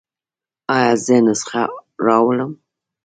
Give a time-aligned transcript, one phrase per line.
[0.75, 1.63] ایا زه نسخه
[2.05, 2.51] راوړم؟